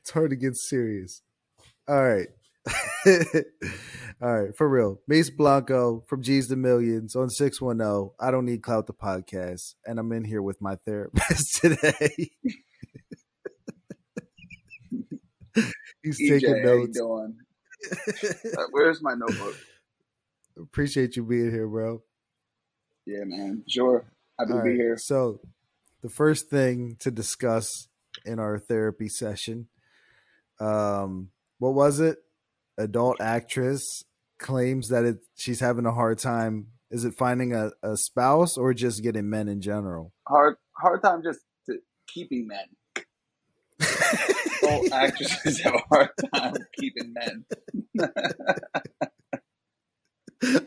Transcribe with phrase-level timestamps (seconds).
[0.00, 1.22] it's hard to get serious.
[1.88, 2.28] All right.
[4.22, 5.00] All right, for real.
[5.08, 8.10] Mace Blanco from G's to Millions on 610.
[8.20, 9.74] I don't need clout the podcast.
[9.84, 12.30] And I'm in here with my therapist today.
[16.02, 16.66] He's EJ, taking notes.
[16.66, 17.36] How you doing?
[18.56, 19.56] uh, where's my notebook?
[20.56, 22.02] Appreciate you being here, bro.
[23.06, 23.64] Yeah, man.
[23.68, 24.04] Sure.
[24.38, 24.96] Happy All to be here.
[24.98, 25.40] So,
[26.02, 27.88] the first thing to discuss
[28.24, 29.68] in our therapy session,
[30.62, 31.28] um,
[31.58, 32.18] what was it?
[32.78, 34.04] Adult actress
[34.38, 36.68] claims that it she's having a hard time.
[36.90, 40.12] Is it finding a, a spouse or just getting men in general?
[40.26, 43.04] Hard hard time just to keeping men.
[44.62, 47.44] Adult actresses have a hard time keeping men.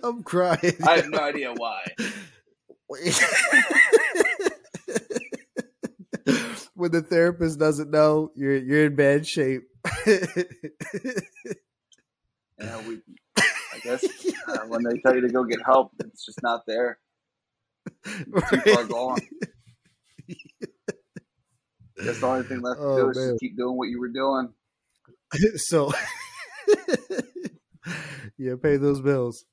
[0.04, 0.78] I'm crying.
[0.86, 1.84] I have no idea why.
[6.76, 9.64] when the therapist doesn't know, you're you're in bad shape.
[12.60, 13.02] Yeah, we.
[13.38, 14.04] I guess
[14.48, 17.00] uh, when they tell you to go get help, it's just not there.
[18.06, 19.20] Too far gone.
[21.98, 23.30] That's the only thing left to Oh, do is man.
[23.32, 24.54] just keep doing what you were doing.
[25.58, 25.92] so
[28.38, 29.46] yeah, pay those bills.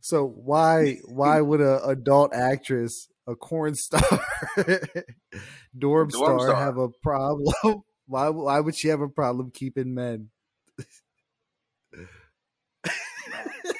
[0.00, 4.00] So why why would a adult actress, a corn star,
[5.76, 6.56] dorm, Dorm star, star.
[6.56, 7.52] have a problem?
[8.06, 10.30] Why why would she have a problem keeping men?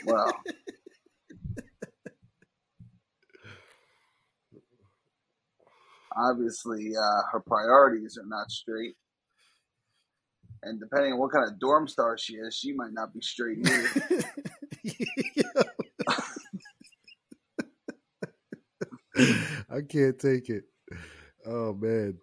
[0.07, 0.33] Well,
[6.17, 8.97] obviously, uh, her priorities are not straight.
[10.63, 13.59] And depending on what kind of dorm star she is, she might not be straight
[13.59, 14.25] either.
[19.71, 20.65] I can't take it.
[21.47, 22.19] Oh man.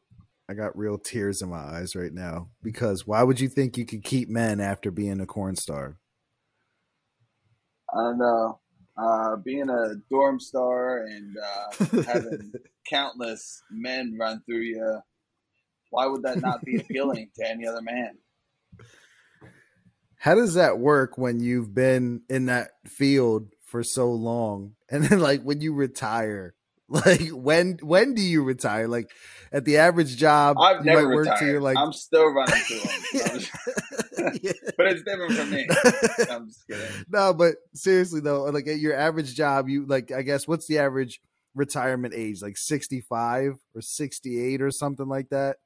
[0.51, 3.85] I got real tears in my eyes right now because why would you think you
[3.85, 5.97] could keep men after being a corn star?
[7.89, 8.59] I don't know.
[8.97, 12.51] Uh, being a dorm star and uh, having
[12.89, 14.99] countless men run through you,
[15.89, 18.17] why would that not be appealing to any other man?
[20.17, 24.73] How does that work when you've been in that field for so long?
[24.89, 26.55] And then like when you retire,
[27.05, 28.87] like when when do you retire?
[28.87, 29.09] Like
[29.51, 31.61] at the average job, I've you never might work till retired.
[31.61, 32.79] like I'm still running through
[33.19, 33.41] them.
[34.41, 34.51] Yeah.
[34.77, 35.67] but it's different from me.
[36.29, 37.05] I'm just kidding.
[37.09, 40.79] no, but seriously though, like at your average job, you like I guess what's the
[40.79, 41.21] average
[41.55, 42.41] retirement age?
[42.41, 45.57] Like 65 or 68 or something like that?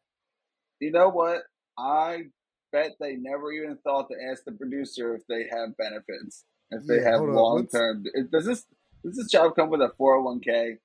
[0.80, 1.42] You know what?
[1.78, 2.25] I
[2.72, 6.97] bet they never even thought to ask the producer if they have benefits, if they
[6.97, 8.03] Yeah, have long term.
[8.31, 8.66] Does this
[9.03, 10.78] does this job come with a four hundred one k?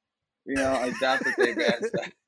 [0.47, 2.13] You know, I doubt that they've asked that.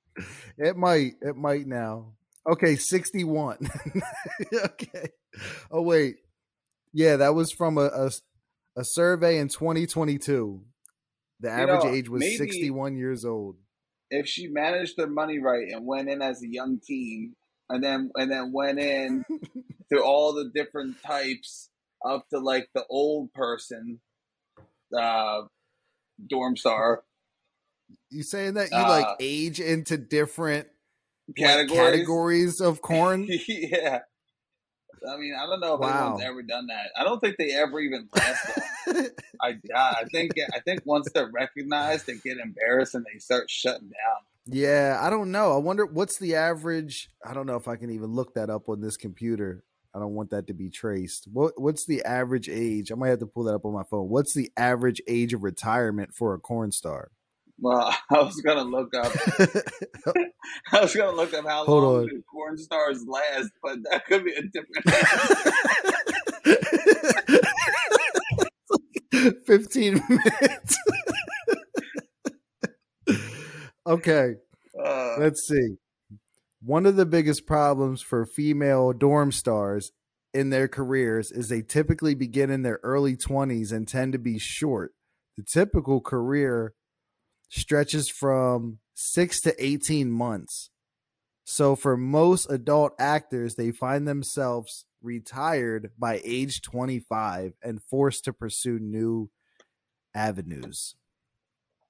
[0.59, 1.15] It might.
[1.23, 2.13] It might now.
[2.47, 3.57] Okay, 61.
[4.55, 5.09] okay.
[5.71, 6.17] Oh wait.
[6.93, 8.11] Yeah, that was from a a,
[8.77, 10.63] a survey in 2022.
[11.41, 13.57] The You average know, age was 61 years old.
[14.11, 17.35] If she managed their money right and went in as a young teen,
[17.71, 19.25] and then and then went in
[19.93, 21.71] to all the different types
[22.05, 24.01] up to like the old person,
[24.97, 25.43] uh,
[26.29, 27.03] dorm star
[28.13, 30.69] You saying that you Uh, like age into different
[31.29, 31.79] like, categories.
[31.91, 33.27] categories of corn?
[33.49, 34.01] yeah.
[35.09, 36.05] I mean, I don't know if Wow.
[36.05, 36.91] anyone's ever done that.
[36.97, 38.47] I don't think they ever even last
[38.87, 39.07] long.
[39.41, 43.89] I, I think I think once they're recognized, they get embarrassed and they start shutting
[43.89, 44.23] down.
[44.47, 45.53] yeah, I don't know.
[45.53, 47.09] I wonder what's the average.
[47.27, 49.65] I don't know if I can even look that up on this computer.
[49.95, 51.27] I don't want that to be traced.
[51.33, 52.93] What what's the average age?
[52.93, 54.09] I might have to pull that up on my phone.
[54.09, 57.11] What's the average age of retirement for a corn star?
[57.63, 59.13] Well, I was gonna look up.
[60.73, 62.23] I was gonna look up how Hold long on.
[62.31, 64.85] corn stars last, but that could be a different.
[69.47, 70.79] 15 minutes.
[73.87, 74.35] okay,
[74.85, 75.77] uh, let's see.
[76.61, 79.93] One of the biggest problems for female dorm stars
[80.35, 84.39] in their careers is they typically begin in their early 20s and tend to be
[84.39, 84.93] short.
[85.37, 86.75] The typical career
[87.61, 90.71] stretches from 6 to 18 months.
[91.45, 98.33] So for most adult actors, they find themselves retired by age 25 and forced to
[98.33, 99.31] pursue new
[100.15, 100.95] avenues.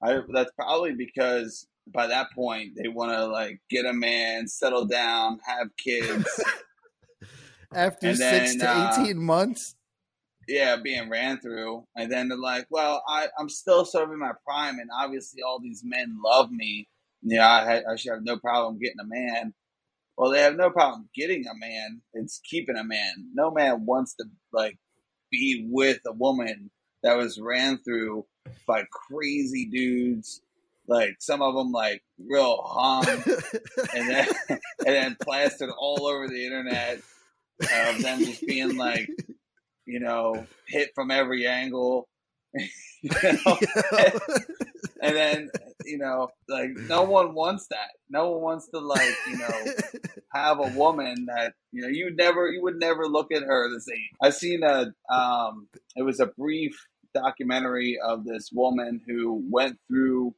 [0.01, 4.85] I, that's probably because by that point they want to like get a man, settle
[4.85, 6.27] down, have kids.
[7.73, 9.75] After And 6 then, to uh, 18 months,
[10.47, 14.79] yeah, being ran through, and then they're like, "Well, I, I'm still serving my prime,
[14.79, 16.87] and obviously all these men love me.
[17.21, 19.53] Yeah, I, I should have no problem getting a man."
[20.17, 22.01] Well, they have no problem getting a man.
[22.13, 23.29] It's keeping a man.
[23.33, 24.77] No man wants to like
[25.31, 26.69] be with a woman
[27.01, 28.25] that was ran through
[28.67, 30.41] by crazy dudes.
[30.87, 36.45] Like some of them, like real hung, and then and then plastered all over the
[36.45, 37.01] internet
[37.61, 39.09] of them just being like,
[39.85, 42.07] you know, hit from every angle.
[42.53, 43.57] you know?
[45.01, 45.49] and then
[45.85, 47.89] you know, like no one wants that.
[48.09, 49.65] No one wants to like you know
[50.33, 53.69] have a woman that you know you would never you would never look at her
[53.69, 53.97] the same.
[54.21, 60.33] I seen a um, it was a brief documentary of this woman who went through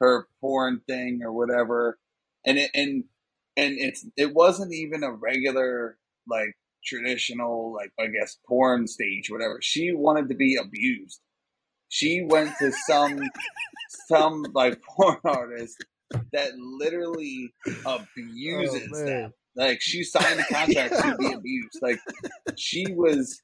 [0.00, 1.98] her porn thing or whatever,
[2.46, 3.04] and it and
[3.56, 5.96] and it's it wasn't even a regular
[6.28, 9.58] like traditional like I guess porn stage whatever.
[9.62, 11.20] She wanted to be abused.
[11.88, 13.20] She went to some
[14.08, 15.76] some like porn artist
[16.32, 17.52] that literally
[17.86, 19.32] abuses oh, them.
[19.56, 21.78] Like she signed a contract to be abused.
[21.80, 21.98] Like
[22.56, 23.40] she was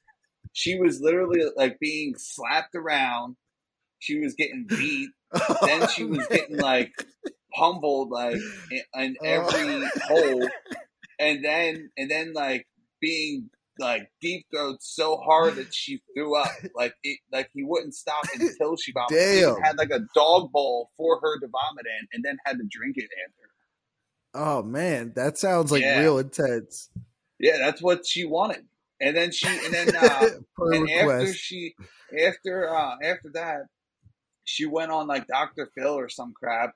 [0.53, 3.35] she was literally like being slapped around.
[3.99, 5.09] She was getting beat.
[5.61, 6.91] then she was getting like
[7.55, 8.37] pummeled like
[8.71, 9.25] in, in oh.
[9.25, 10.49] every hole.
[11.19, 12.65] And then and then like
[13.01, 13.49] being
[13.79, 16.49] like deep throat so hard that she threw up.
[16.75, 19.43] Like it, like he wouldn't stop until she vomited.
[19.43, 19.61] Damn.
[19.61, 22.97] Had like a dog bowl for her to vomit in, and then had to drink
[22.97, 23.41] it after.
[24.33, 25.99] Oh man, that sounds like yeah.
[25.99, 26.89] real intense.
[27.39, 28.65] Yeah, that's what she wanted.
[29.01, 30.27] And then she, and then, uh,
[30.59, 31.27] and request.
[31.27, 31.73] after she,
[32.17, 33.63] after, uh, after that,
[34.43, 35.71] she went on like Dr.
[35.75, 36.75] Phil or some crap,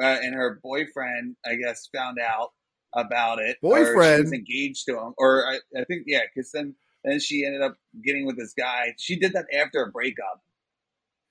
[0.00, 2.52] uh, and her boyfriend, I guess, found out
[2.94, 3.58] about it.
[3.60, 6.74] Boyfriend was engaged to him, or I, I think yeah, because then
[7.04, 8.94] then she ended up getting with this guy.
[8.98, 10.40] She did that after a breakup.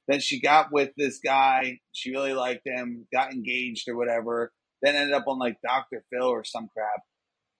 [0.08, 1.80] Then she got with this guy.
[1.94, 3.08] She really liked him.
[3.12, 4.52] Got engaged or whatever.
[4.82, 6.04] Then ended up on like Dr.
[6.12, 7.02] Phil or some crap.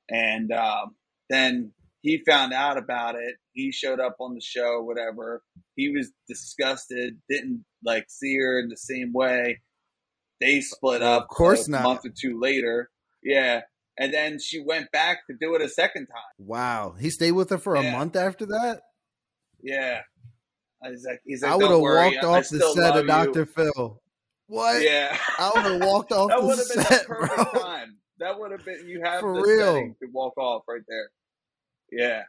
[0.10, 0.96] And um,
[1.30, 1.72] then
[2.02, 3.36] he found out about it.
[3.54, 5.42] He showed up on the show, whatever.
[5.76, 7.18] He was disgusted.
[7.30, 9.62] Didn't like see her in the same way.
[10.42, 11.24] They split up.
[11.24, 11.84] Of course a not.
[11.84, 12.92] month or two later.
[13.24, 13.62] Yeah
[13.98, 16.22] and then she went back to do it a second time.
[16.38, 17.90] Wow, he stayed with her for yeah.
[17.90, 18.82] a month after that.
[19.62, 20.02] Yeah,
[20.84, 24.02] he's like, he's like, I would have walked off the set of Doctor Phil.
[24.48, 24.82] What?
[24.82, 26.76] Yeah, I would have walked off the set.
[26.76, 27.62] that the set, been the perfect bro.
[27.62, 27.98] time.
[28.20, 31.10] That would have been you have for real to walk off right there.
[31.92, 32.24] Yeah.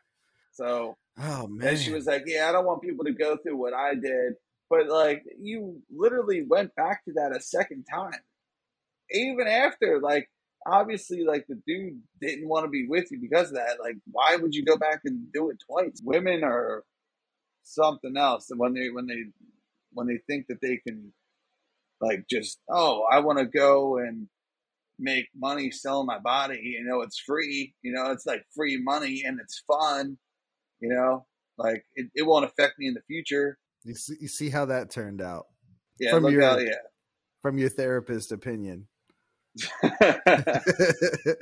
[0.52, 3.56] So, oh man, and she was like, "Yeah, I don't want people to go through
[3.56, 4.34] what I did."
[4.70, 8.20] But like, you literally went back to that a second time,
[9.11, 10.31] even after like
[10.66, 13.78] obviously like the dude didn't want to be with you because of that.
[13.81, 16.00] Like, why would you go back and do it twice?
[16.02, 16.84] Women are
[17.62, 18.50] something else.
[18.50, 19.25] And when they when they
[19.93, 21.12] when they think that they can
[22.00, 24.28] like just oh I want to go and
[24.99, 26.61] make money selling my body.
[26.62, 27.75] You know, it's free.
[27.82, 30.19] You know, it's like free money and it's fun.
[30.81, 31.26] You know,
[31.58, 33.58] like it, it won't affect me in the future.
[33.84, 35.46] You see, you see how that turned out.
[35.99, 36.75] Yeah, from your out, yeah.
[37.43, 38.88] from your therapist opinion.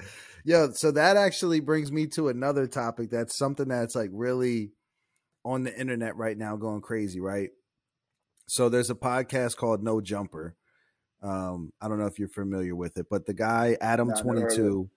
[0.44, 4.72] yeah, so that actually brings me to another topic that's something that's like really
[5.44, 7.50] on the internet right now going crazy, right?
[8.46, 10.56] So there's a podcast called No Jumper.
[11.22, 14.90] Um, I don't know if you're familiar with it, but the guy Adam Twenty Two,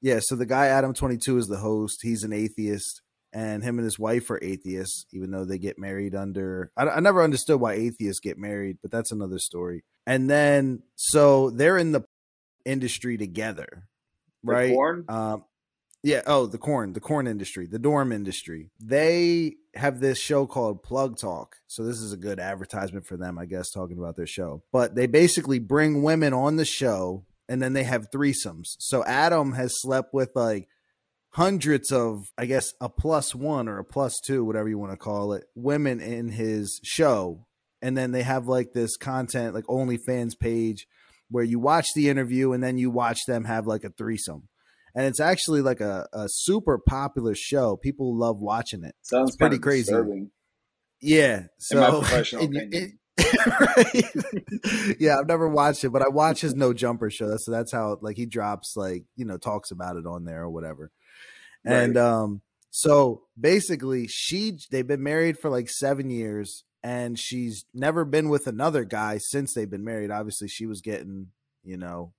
[0.00, 0.18] yeah.
[0.22, 2.00] So the guy Adam22 is the host.
[2.02, 3.02] He's an atheist,
[3.34, 6.72] and him and his wife are atheists, even though they get married under.
[6.76, 9.84] I, I never understood why atheists get married, but that's another story.
[10.06, 12.04] And then so they're in the
[12.66, 13.88] industry together,
[14.44, 14.72] the right?
[14.72, 15.04] Corn?
[15.08, 15.44] Um,
[16.02, 16.22] yeah.
[16.26, 18.70] Oh, the corn, the corn industry, the dorm industry.
[18.78, 21.56] They have this show called Plug Talk.
[21.66, 24.62] So this is a good advertisement for them, I guess, talking about their show.
[24.72, 28.76] But they basically bring women on the show and then they have threesomes.
[28.78, 30.68] So Adam has slept with like
[31.30, 34.96] hundreds of, I guess, a plus one or a plus two, whatever you want to
[34.96, 37.46] call it, women in his show.
[37.82, 40.86] And then they have like this content, like OnlyFans page
[41.30, 44.48] where you watch the interview and then you watch them have like a threesome.
[44.94, 47.76] And it's actually like a, a super popular show.
[47.76, 48.94] People love watching it.
[49.02, 49.92] Sounds it's pretty crazy.
[49.92, 50.30] Disturbing.
[51.02, 51.44] Yeah.
[51.58, 52.98] So, In my professional opinion.
[54.98, 57.36] Yeah, I've never watched it, but I watch his No Jumper show.
[57.38, 60.50] So that's how like he drops like you know talks about it on there or
[60.50, 60.90] whatever.
[61.64, 68.04] And um, so basically, she they've been married for like seven years, and she's never
[68.04, 70.10] been with another guy since they've been married.
[70.10, 71.28] Obviously, she was getting,
[71.64, 72.12] you know,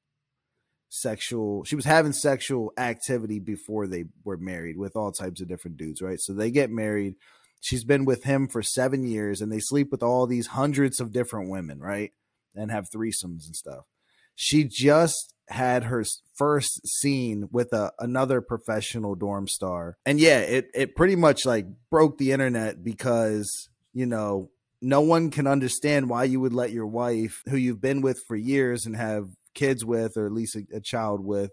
[0.89, 5.75] sexual she was having sexual activity before they were married with all types of different
[5.75, 6.19] dudes, right?
[6.19, 7.15] So they get married.
[7.59, 11.11] She's been with him for 7 years and they sleep with all these hundreds of
[11.11, 12.13] different women, right?
[12.55, 13.85] And have threesomes and stuff.
[14.33, 16.03] She just had her
[16.35, 19.97] first scene with a another professional dorm star.
[20.05, 25.31] And yeah, it it pretty much like broke the internet because, you know, no one
[25.31, 28.95] can understand why you would let your wife who you've been with for years and
[28.95, 31.49] have kids with or at least a, a child with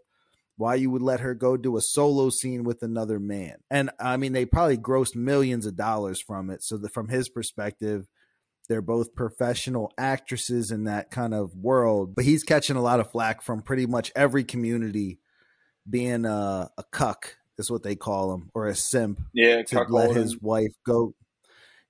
[0.59, 3.57] why you would let her go do a solo scene with another man.
[3.71, 6.63] And I mean, they probably grossed millions of dollars from it.
[6.63, 8.07] So, from his perspective,
[8.69, 13.11] they're both professional actresses in that kind of world, but he's catching a lot of
[13.11, 15.19] flack from pretty much every community
[15.89, 19.21] being a, a cuck is what they call him or a simp.
[19.33, 21.15] Yeah, to let his wife go.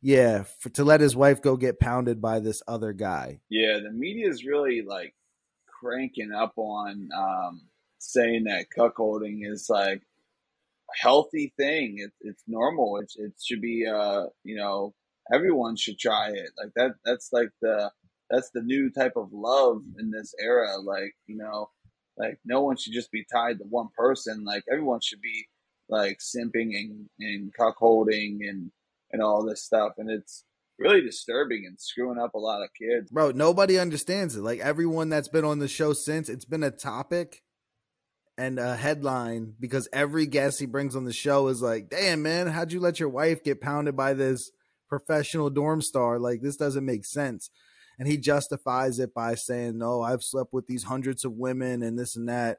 [0.04, 3.40] Yeah, for, to let his wife go get pounded by this other guy.
[3.48, 5.14] Yeah, the media is really like
[5.80, 7.62] cranking up on um,
[8.00, 11.96] saying that cuckolding is like a healthy thing.
[12.00, 12.98] It, it's normal.
[12.98, 14.92] It's, it should be, uh, you know,
[15.32, 16.50] everyone should try it.
[16.62, 17.90] Like that, that's like the,
[18.28, 20.76] that's the new type of love in this era.
[20.76, 21.70] Like, you know,
[22.18, 24.44] like no one should just be tied to one person.
[24.44, 25.46] Like everyone should be
[25.88, 28.70] like simping and, and cuckolding and,
[29.14, 29.92] and all this stuff.
[29.96, 30.44] And it's,
[30.78, 33.10] really disturbing and screwing up a lot of kids.
[33.10, 34.42] Bro, nobody understands it.
[34.42, 37.42] Like everyone that's been on the show since, it's been a topic
[38.36, 42.48] and a headline because every guest he brings on the show is like, "Damn, man,
[42.48, 44.50] how'd you let your wife get pounded by this
[44.88, 46.18] professional dorm star?
[46.18, 47.50] Like this doesn't make sense."
[47.96, 51.96] And he justifies it by saying, "No, I've slept with these hundreds of women and
[51.96, 52.58] this and that."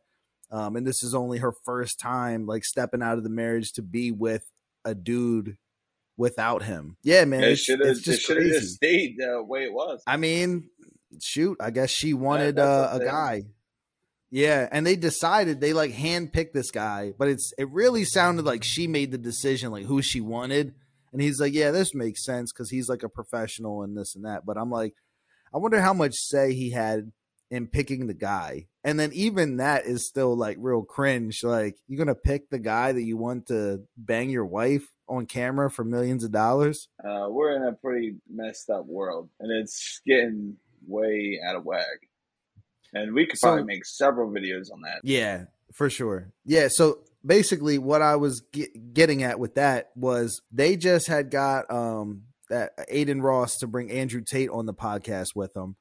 [0.50, 3.81] Um, and this is only her first time like stepping out of the marriage to
[3.81, 4.45] be with
[4.85, 5.57] a dude
[6.17, 6.98] without him.
[7.03, 7.43] Yeah, man.
[7.43, 10.01] It should have just, just stayed the way it was.
[10.07, 10.69] I mean,
[11.22, 13.43] shoot, I guess she wanted uh, a guy.
[14.31, 18.63] Yeah, and they decided they like handpicked this guy, but it's it really sounded like
[18.63, 20.74] she made the decision, like who she wanted.
[21.13, 24.25] And he's like, Yeah, this makes sense because he's like a professional and this and
[24.25, 24.45] that.
[24.45, 24.93] But I'm like,
[25.53, 27.12] I wonder how much say he had
[27.50, 28.67] in picking the guy.
[28.84, 31.41] And then even that is still like real cringe.
[31.43, 35.69] Like, you're gonna pick the guy that you want to bang your wife on camera
[35.69, 36.89] for millions of dollars?
[37.03, 40.57] Uh, we're in a pretty messed up world, and it's getting
[40.88, 42.09] way out of whack.
[42.93, 45.01] And we could probably so, make several videos on that.
[45.03, 46.31] Yeah, for sure.
[46.45, 46.69] Yeah.
[46.69, 51.69] So basically, what I was get, getting at with that was they just had got
[51.71, 55.75] um that Adin Ross to bring Andrew Tate on the podcast with them.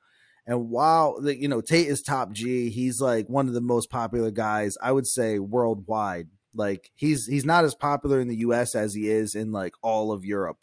[0.46, 3.90] And while the, you know Tate is top G, he's like one of the most
[3.90, 8.74] popular guys I would say worldwide like he's he's not as popular in the US
[8.74, 10.58] as he is in like all of Europe.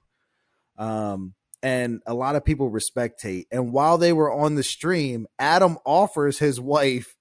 [0.78, 1.34] Um
[1.64, 3.48] and a lot of people respect Tate.
[3.52, 7.16] And while they were on the stream, Adam offers his wife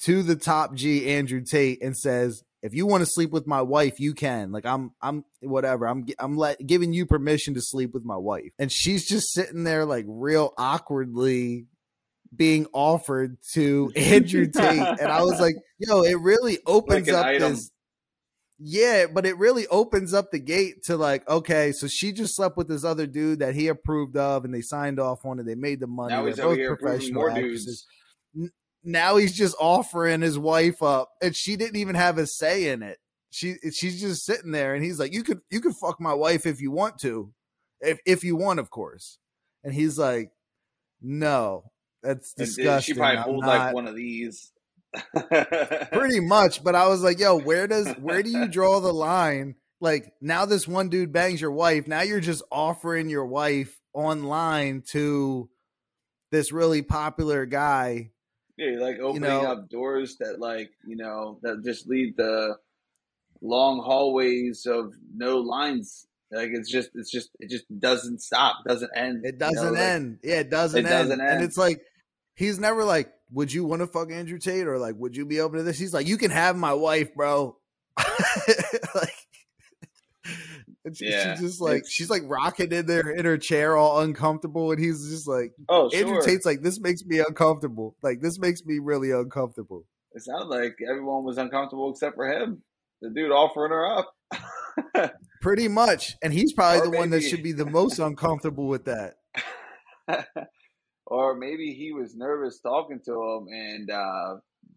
[0.00, 3.62] to the top G Andrew Tate and says, "If you want to sleep with my
[3.62, 4.52] wife, you can.
[4.52, 5.86] Like I'm I'm whatever.
[5.86, 9.64] I'm I'm let, giving you permission to sleep with my wife." And she's just sitting
[9.64, 11.66] there like real awkwardly
[12.34, 15.00] being offered to Andrew Tate.
[15.00, 17.52] and I was like, "Yo, it really opens like up item.
[17.52, 17.70] this
[18.58, 22.56] yeah, but it really opens up the gate to like, okay, so she just slept
[22.56, 25.46] with this other dude that he approved of, and they signed off on it.
[25.46, 26.14] They made the money.
[26.14, 27.86] Now he's both professional actresses.
[28.82, 32.82] Now he's just offering his wife up, and she didn't even have a say in
[32.82, 32.98] it.
[33.30, 36.46] She she's just sitting there, and he's like, "You could you could fuck my wife
[36.46, 37.32] if you want to,
[37.80, 39.18] if if you want, of course."
[39.62, 40.30] And he's like,
[41.00, 41.64] "No,
[42.02, 44.52] that's uh, disgusting." she probably pulled like one of these
[45.92, 49.56] Pretty much, but I was like, yo, where does where do you draw the line?
[49.80, 54.82] Like now this one dude bangs your wife, now you're just offering your wife online
[54.90, 55.48] to
[56.30, 58.10] this really popular guy.
[58.56, 62.56] Yeah, like opening you know, up doors that like, you know, that just lead the
[63.40, 68.90] long hallways of no lines like it's just it's just it just doesn't stop doesn't
[68.94, 71.08] end it doesn't you know, end like, yeah it doesn't, it end.
[71.08, 71.80] doesn't end and it's like
[72.34, 75.40] he's never like would you want to fuck Andrew Tate or like would you be
[75.40, 75.78] open to this?
[75.78, 77.56] He's like, you can have my wife, bro.
[78.94, 79.14] like
[80.94, 84.70] she, yeah, she's just like she's like rocking in there in her chair all uncomfortable
[84.70, 86.22] and he's just like oh Andrew sure.
[86.22, 90.76] Tate's like this makes me uncomfortable like this makes me really uncomfortable it sounded like
[90.88, 92.62] everyone was uncomfortable except for him
[93.02, 97.00] the dude offering her up pretty much and he's probably or the maybe.
[97.00, 99.14] one that should be the most uncomfortable with that
[101.10, 104.36] or maybe he was nervous talking to him and uh,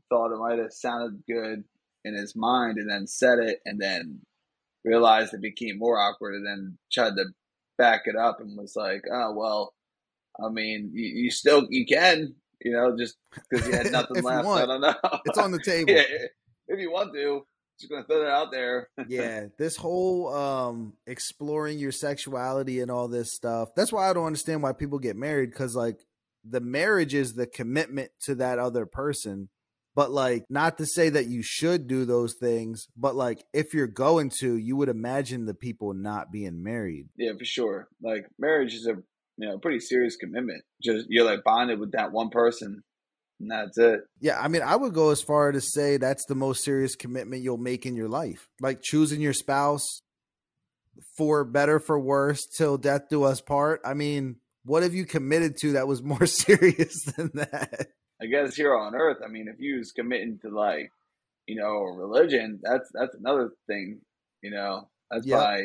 [0.09, 1.63] thought it might have sounded good
[2.05, 4.19] in his mind and then said it and then
[4.83, 7.25] realized it became more awkward and then tried to
[7.77, 9.73] back it up and was like, oh, well,
[10.43, 12.33] I mean, you, you still, you can,
[12.63, 13.17] you know, just
[13.49, 14.45] because you had nothing left.
[14.45, 15.19] Want, I don't know.
[15.25, 15.91] it's on the table.
[15.91, 16.03] yeah,
[16.67, 17.41] if you want to,
[17.79, 18.89] just gonna throw it out there.
[19.07, 23.69] yeah, this whole um exploring your sexuality and all this stuff.
[23.75, 25.99] That's why I don't understand why people get married because like
[26.43, 29.49] the marriage is the commitment to that other person
[29.93, 33.87] But like, not to say that you should do those things, but like, if you're
[33.87, 37.09] going to, you would imagine the people not being married.
[37.17, 37.87] Yeah, for sure.
[38.01, 38.95] Like marriage is a
[39.37, 40.63] you know pretty serious commitment.
[40.81, 42.83] Just you're like bonded with that one person,
[43.39, 44.01] and that's it.
[44.19, 47.43] Yeah, I mean, I would go as far to say that's the most serious commitment
[47.43, 48.47] you'll make in your life.
[48.61, 50.01] Like choosing your spouse
[51.17, 53.81] for better for worse till death do us part.
[53.83, 57.87] I mean, what have you committed to that was more serious than that?
[58.21, 60.91] I guess here on earth, I mean, if you was committing to like,
[61.47, 64.01] you know, religion, that's that's another thing.
[64.43, 65.39] You know, that's Yep.
[65.39, 65.59] by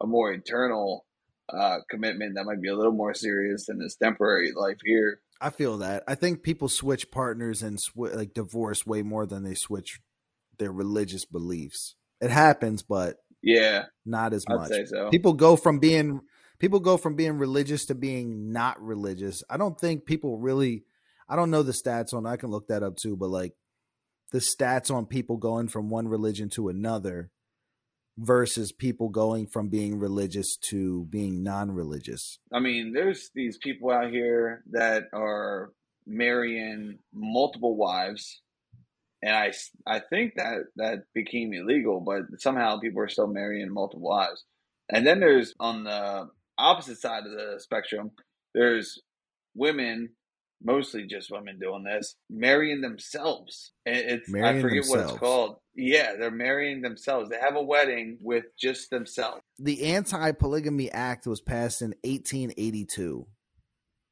[0.00, 1.04] a more eternal
[1.52, 5.20] uh, commitment that might be a little more serious than this temporary life here.
[5.40, 6.04] I feel that.
[6.06, 10.00] I think people switch partners and sw- like divorce way more than they switch
[10.58, 11.94] their religious beliefs.
[12.20, 14.72] It happens, but Yeah, not as I'd much.
[14.86, 15.10] so.
[15.10, 16.20] People go from being
[16.58, 19.42] people go from being religious to being not religious.
[19.48, 20.84] I don't think people really
[21.28, 23.52] I don't know the stats on I can look that up too, but like
[24.32, 27.30] the stats on people going from one religion to another
[28.18, 32.38] versus people going from being religious to being non-religious.
[32.52, 35.72] I mean, there's these people out here that are
[36.04, 38.42] marrying multiple wives,
[39.22, 39.52] and I,
[39.86, 44.44] I think that that became illegal, but somehow people are still marrying multiple wives.
[44.90, 48.10] And then there's on the opposite side of the spectrum,
[48.54, 49.00] there's
[49.54, 50.10] women,
[50.62, 53.72] mostly just women doing this, marrying themselves.
[53.86, 55.56] It's I Marrying forget what it's called.
[55.74, 57.30] Yeah, they're marrying themselves.
[57.30, 59.40] They have a wedding with just themselves.
[59.58, 63.26] the anti-polygamy act was passed in 1882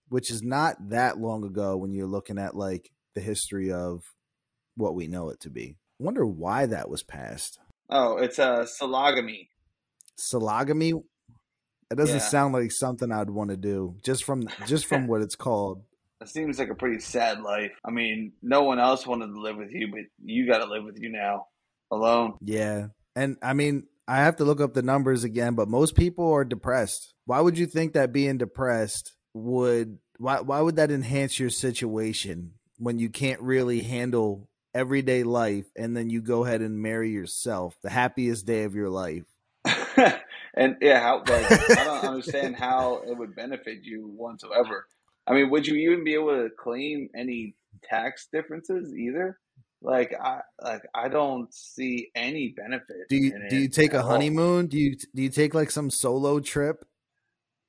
[0.09, 4.05] which is not that long ago when you're looking at like the history of
[4.77, 7.59] what we know it to be I wonder why that was passed
[7.91, 9.49] Oh, it's a sologamy.
[10.19, 11.03] sologamy
[11.91, 12.21] it doesn't Yeah.
[12.29, 15.83] sound like something i'd want to do just from just from what it's called
[16.21, 17.73] It seems like a pretty sad life.
[17.85, 20.83] I mean, no one else wanted to live with you, but you got to live
[20.85, 21.47] with you now
[21.91, 22.35] alone.
[22.41, 26.33] yeah and i mean i have to look up the numbers again but most people
[26.33, 31.39] are depressed why would you think that being depressed would why why would that enhance
[31.39, 36.83] your situation when you can't really handle everyday life and then you go ahead and
[36.83, 39.25] marry yourself the happiest day of your life
[40.57, 44.87] and yeah, how like I don't understand how it would benefit you whatsoever.
[45.27, 49.39] I mean, would you even be able to claim any tax differences either?
[49.83, 53.09] Like I like I don't see any benefit.
[53.09, 54.11] do you do you take a at all.
[54.11, 56.85] honeymoon do you do you take like some solo trip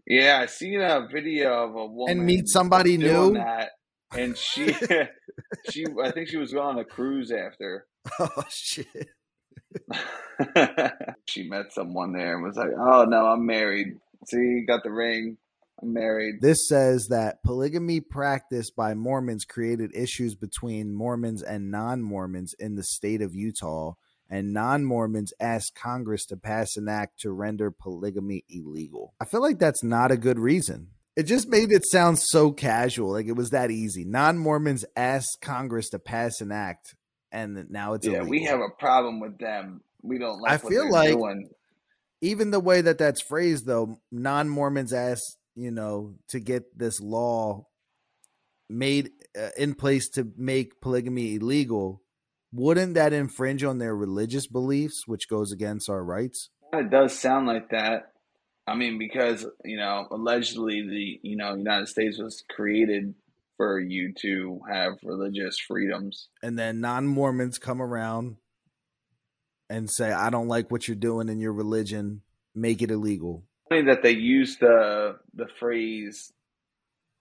[0.05, 3.71] Yeah, I seen a video of a woman and meet somebody new that,
[4.15, 4.73] and she
[5.69, 7.85] she I think she was going on a cruise after.
[8.19, 9.09] oh shit
[11.25, 13.97] she met someone there and was like, "Oh no, I'm married.
[14.27, 15.37] See, got the ring.
[15.81, 22.01] I'm married." This says that polygamy practiced by Mormons created issues between Mormons and non
[22.01, 23.93] Mormons in the state of Utah,
[24.29, 29.13] and non Mormons asked Congress to pass an act to render polygamy illegal.
[29.19, 30.89] I feel like that's not a good reason.
[31.15, 34.05] It just made it sound so casual, like it was that easy.
[34.05, 36.95] Non Mormons asked Congress to pass an act,
[37.31, 38.29] and now it's Yeah, illegal.
[38.29, 39.81] we have a problem with them.
[40.01, 40.53] We don't like.
[40.53, 41.49] I feel like- doing.
[42.21, 47.67] even the way that that's phrased though non-mormons ask you know to get this law
[48.69, 52.01] made uh, in place to make polygamy illegal
[52.51, 57.47] wouldn't that infringe on their religious beliefs which goes against our rights It does sound
[57.47, 58.11] like that.
[58.65, 63.13] I mean, because you know, allegedly the you know United States was created
[63.57, 66.29] for you to have religious freedoms.
[66.41, 68.37] and then non-mormons come around
[69.69, 72.21] and say i don't like what you're doing in your religion
[72.55, 76.31] make it illegal Funny that they use the the phrase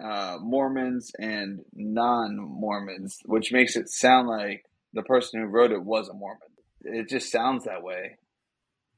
[0.02, 6.08] uh, Mormons and non-Mormons, which makes it sound like the person who wrote it was
[6.08, 6.48] a Mormon.
[6.82, 8.18] It just sounds that way.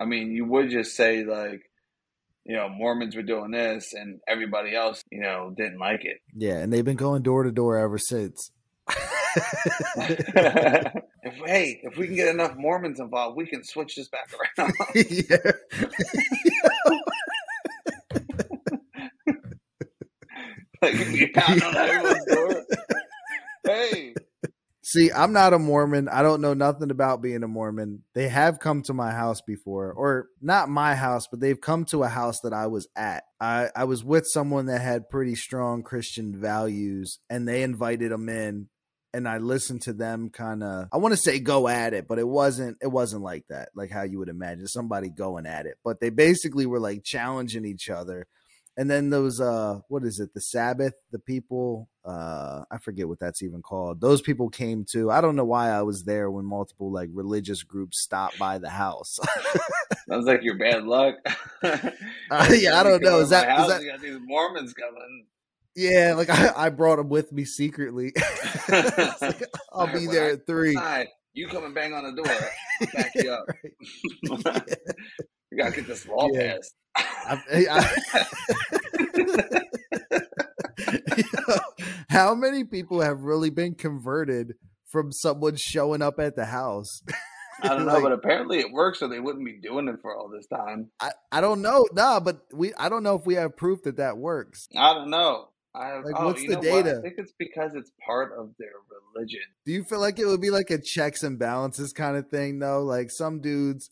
[0.01, 1.68] I mean, you would just say like,
[2.49, 6.19] you know, Mormons were doing this, and everybody else, you know, didn't like it.
[6.35, 8.51] yeah and they've been going door to door ever since
[9.97, 14.73] if hey, if we can get enough Mormons involved, we can switch this back around.
[14.95, 15.37] yeah.
[20.81, 22.65] like you pound on everyone's door.
[23.67, 24.15] Hey,
[24.91, 26.09] See, I'm not a Mormon.
[26.09, 28.05] I don't know nothing about being a Mormon.
[28.15, 32.05] They have come to my house before, or not my house, but they've come to
[32.05, 33.25] a house that I was at.
[33.39, 38.31] I, I was with someone that had pretty strong Christian values, and they invited them
[38.31, 38.71] in,
[39.13, 40.89] and I listened to them kind of.
[40.91, 42.79] I want to say go at it, but it wasn't.
[42.81, 45.77] It wasn't like that, like how you would imagine somebody going at it.
[45.85, 48.27] But they basically were like challenging each other,
[48.79, 50.33] and then those uh what is it?
[50.33, 54.01] The sabbath the people uh i forget what that's even called.
[54.01, 55.11] Those people came too.
[55.11, 58.71] I don't know why i was there when multiple like religious groups stopped by the
[58.71, 59.19] house.
[60.09, 61.17] Sounds like your bad luck.
[61.63, 63.19] uh, yeah i don't know.
[63.19, 65.27] is that, is that you got these mormons coming.
[65.75, 68.15] Yeah like i, I brought them with me secretly.
[68.71, 70.75] Like, i'll be there at three.
[70.75, 72.35] Hi, you come and bang on the door
[72.95, 73.45] back you up
[75.51, 76.55] you gotta get this law Yeah.
[76.55, 79.63] passed I- I-
[82.11, 84.55] How many people have really been converted
[84.87, 87.03] from someone showing up at the house?
[87.63, 90.17] I don't know, Like- but apparently it works, so they wouldn't be doing it for
[90.17, 90.91] all this time.
[91.01, 91.87] I, I don't know.
[91.93, 94.69] Nah, but we I don't know if we have proof that that works.
[94.77, 95.49] I don't know.
[95.79, 96.63] I have, Like, oh, what's the know what?
[96.85, 96.97] data?
[96.99, 98.73] I think it's because it's part of their
[99.15, 99.41] religion.
[99.65, 102.59] Do you feel like it would be like a checks and balances kind of thing
[102.59, 102.83] though?
[102.83, 103.91] Like some dudes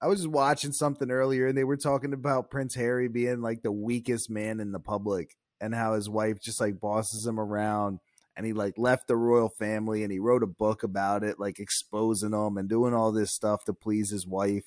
[0.00, 3.62] I was just watching something earlier and they were talking about Prince Harry being like
[3.62, 8.00] the weakest man in the public and how his wife just like bosses him around
[8.36, 11.58] and he like left the royal family and he wrote a book about it like
[11.58, 14.64] exposing them and doing all this stuff to please his wife.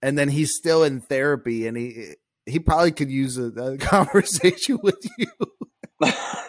[0.00, 2.14] And then he's still in therapy and he
[2.46, 5.26] he probably could use a, a conversation with you.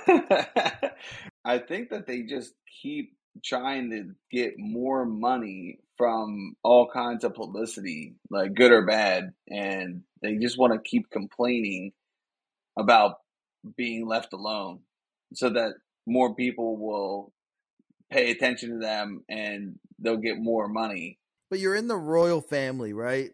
[1.45, 7.33] I think that they just keep trying to get more money from all kinds of
[7.35, 11.91] publicity, like good or bad, and they just want to keep complaining
[12.77, 13.17] about
[13.77, 14.79] being left alone
[15.33, 15.73] so that
[16.05, 17.33] more people will
[18.11, 21.17] pay attention to them and they'll get more money.
[21.49, 23.31] but you're in the royal family, right?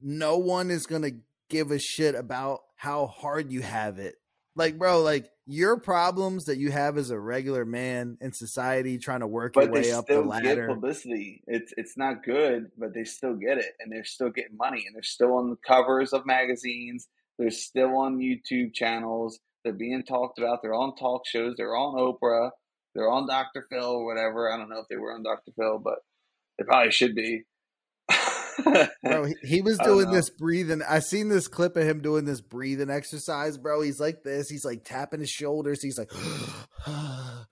[0.00, 1.12] No one is gonna
[1.48, 4.16] give a shit about how hard you have it.
[4.54, 9.20] Like, bro, like your problems that you have as a regular man in society trying
[9.20, 10.66] to work your But they way up the still get ladder.
[10.68, 11.42] publicity.
[11.46, 14.94] It's it's not good, but they still get it, and they're still getting money, and
[14.94, 17.08] they're still on the covers of magazines.
[17.38, 19.38] They're still on YouTube channels.
[19.64, 20.60] They're being talked about.
[20.62, 21.54] They're on talk shows.
[21.56, 22.50] They're on Oprah.
[22.94, 23.66] They're on Dr.
[23.70, 24.50] Phil or whatever.
[24.50, 25.52] I don't know if they were on Dr.
[25.58, 25.98] Phil, but
[26.58, 27.42] they probably should be.
[29.02, 30.82] Bro, he, he was doing this breathing.
[30.88, 33.82] I seen this clip of him doing this breathing exercise, bro.
[33.82, 34.48] He's like this.
[34.48, 35.82] He's like tapping his shoulders.
[35.82, 36.10] He's like,
[36.86, 37.44] I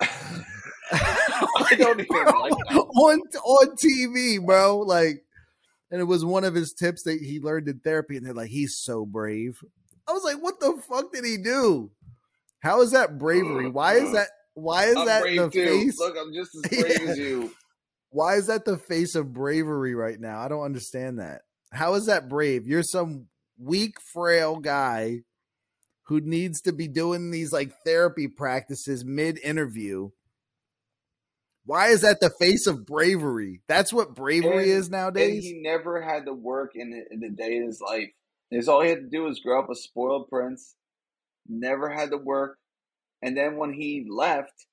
[1.76, 2.76] don't even Bro, like that.
[2.76, 4.78] on on TV, bro.
[4.78, 5.24] Like,
[5.90, 8.16] and it was one of his tips that he learned in therapy.
[8.16, 9.62] And they're like, he's so brave.
[10.08, 11.90] I was like, what the fuck did he do?
[12.60, 13.68] How is that bravery?
[13.68, 14.28] Why is that?
[14.54, 15.66] Why is I'm that brave the too.
[15.66, 15.98] face?
[15.98, 17.52] Look, I'm just as brave as you.
[18.14, 20.40] Why is that the face of bravery right now?
[20.40, 21.42] I don't understand that.
[21.72, 22.64] How is that brave?
[22.64, 23.26] You're some
[23.58, 25.22] weak, frail guy
[26.04, 30.10] who needs to be doing these like therapy practices mid interview.
[31.66, 33.62] Why is that the face of bravery?
[33.66, 35.42] That's what bravery And- is And nowadays.
[35.42, 38.10] he never had to work in the, in a day in his life.
[38.48, 40.76] His all he had to do was grow up a spoiled prince.
[41.48, 42.58] Never had to work,
[43.22, 44.66] and then when he left,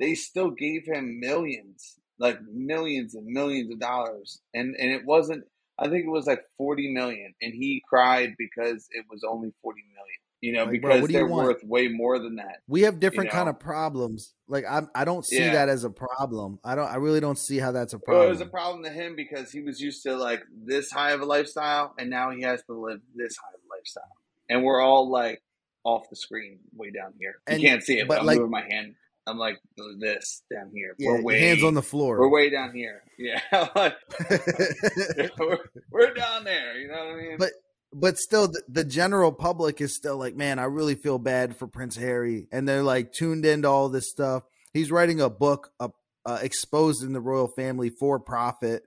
[0.00, 5.44] they still gave him millions, like millions and millions of dollars, and and it wasn't.
[5.78, 9.82] I think it was like forty million, and he cried because it was only forty
[9.94, 10.16] million.
[10.42, 12.58] You know, Like, because you they're worth way more than that.
[12.68, 13.50] we have different kind know?
[13.52, 14.34] of problems.
[14.46, 15.54] Like I, I don't see Yeah.
[15.54, 16.58] that as a problem.
[16.62, 16.86] I don't.
[16.86, 18.26] I really don't see how that's a Well, problem.
[18.26, 21.20] it was a problem to him because he was used to like this high of
[21.22, 24.16] a lifestyle, and now he has to live this high of a lifestyle.
[24.48, 25.42] And we're all like
[25.84, 27.36] off the screen, way down here.
[27.46, 28.94] And- you can't see it, but, but, I'm like- moving my hand.
[29.26, 29.58] I'm like
[29.98, 30.94] this down here.
[30.98, 32.20] yeah, we're way hands on the floor.
[32.20, 33.02] We're way down here.
[33.18, 33.40] Yeah,
[33.74, 33.94] like,
[35.38, 35.58] we're,
[35.90, 36.78] we're down there.
[36.78, 37.36] You know what I mean?
[37.38, 37.52] But-
[37.92, 41.68] but still the, the general public is still like man i really feel bad for
[41.68, 44.42] prince harry and they're like tuned into all this stuff
[44.74, 45.88] he's writing a book uh,
[46.26, 48.82] uh, exposing the royal family for profit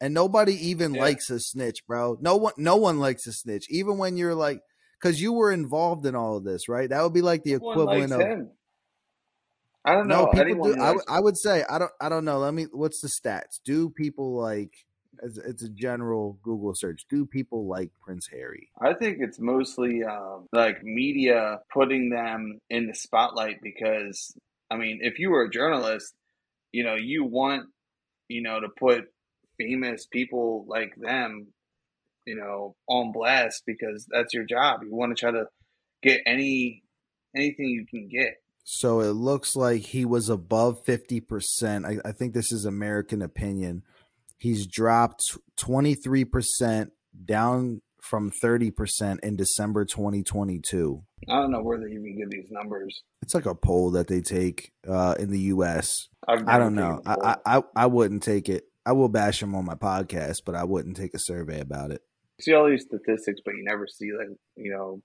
[0.00, 1.00] and nobody even Yeah.
[1.02, 4.60] likes a snitch bro no one no one likes a snitch even when you're like
[5.02, 8.12] because you were involved in all of this right that would be like the equivalent
[8.12, 8.50] of him.
[9.84, 10.26] I don't know.
[10.26, 12.66] no people do I, w- I would say i don't i don't know let me
[12.72, 14.86] what's the stats do people like
[15.22, 20.04] it's, it's a general google search do people like prince harry I think it's mostly
[20.04, 24.32] um, like media putting them in the spotlight because,
[24.70, 26.14] I mean, if you were a journalist,
[26.72, 27.68] you know, you want,
[28.28, 29.06] you know, to put
[29.58, 31.48] famous people like them,
[32.26, 34.82] you know, on blast because that's your job.
[34.84, 35.46] You want to try to
[36.02, 36.82] get any
[37.34, 38.36] anything you can get.
[38.70, 41.86] So it looks like he was above 50%.
[41.86, 43.82] I, I think this is American opinion.
[44.36, 45.22] He's dropped
[45.58, 46.90] 23%
[47.24, 51.02] down from 30% in December 2022.
[51.30, 53.04] I don't know where they even get these numbers.
[53.22, 56.08] It's like a poll that they take uh, in the US.
[56.28, 57.00] I don't know.
[57.06, 57.14] I.
[57.46, 58.64] I, I, I wouldn't take it.
[58.84, 62.02] I will bash him on my podcast, but I wouldn't take a survey about it.
[62.38, 65.00] see all these statistics, but you never see like you know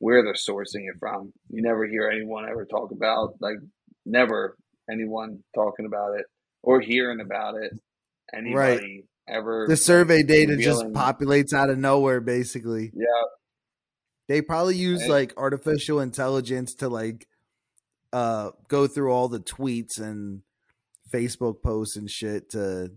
[0.00, 1.32] where they're sourcing it from.
[1.50, 3.58] You never hear anyone ever talk about like
[4.04, 4.56] never
[4.90, 6.26] anyone talking about it
[6.62, 7.72] or hearing about it.
[8.34, 9.36] Anybody right.
[9.36, 9.66] ever?
[9.68, 12.90] The survey data just populates out of nowhere, basically.
[12.94, 13.04] Yeah.
[14.26, 17.26] They probably use and, like artificial intelligence to like
[18.12, 20.42] uh go through all the tweets and
[21.12, 22.92] Facebook posts and shit to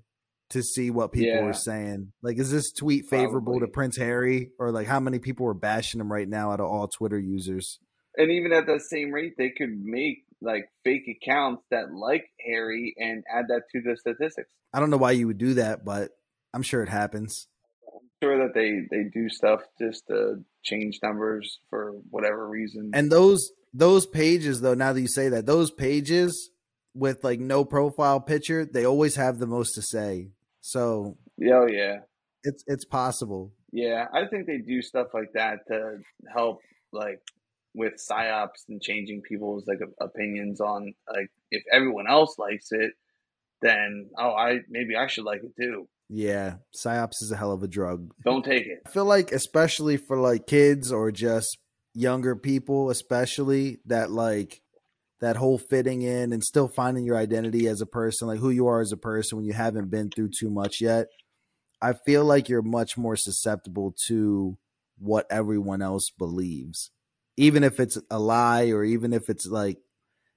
[0.53, 1.43] to see what people yeah.
[1.43, 2.13] are saying.
[2.21, 3.67] Like, is this tweet favorable Probably.
[3.67, 6.67] to Prince Harry, or like how many people are bashing him right now out of
[6.67, 7.79] all Twitter users?
[8.17, 12.95] And even at that same rate, they could make like fake accounts that like Harry
[12.97, 14.49] and add that to the statistics.
[14.73, 16.11] I don't know why you would do that, but
[16.53, 17.47] I'm sure it happens.
[17.93, 22.91] I'm sure that they they do stuff just to change numbers for whatever reason.
[22.93, 26.51] And those those pages, though, now that you say that, those pages
[26.93, 30.29] with like no profile picture, they always have the most to say.
[30.63, 31.17] So
[31.51, 31.99] oh yeah,
[32.43, 33.51] it's it's possible.
[33.73, 35.97] Yeah, I think they do stuff like that to
[36.33, 36.61] help
[36.93, 37.19] like
[37.75, 42.91] with psyops and changing people's like opinions on like if everyone else likes it,
[43.61, 45.89] then oh I maybe I should like it too.
[46.09, 48.13] Yeah, psyops is a hell of a drug.
[48.23, 48.83] Don't take it.
[48.85, 51.57] I feel like especially for like kids or just
[51.93, 54.61] younger people, especially that like
[55.23, 58.67] that whole fitting in and still finding your identity as a person, like who you
[58.67, 61.07] are as a person when you haven't been through too much yet.
[61.81, 64.57] I feel like you're much more susceptible to
[64.99, 66.91] what everyone else believes,
[67.37, 69.77] even if it's a lie or even if it's like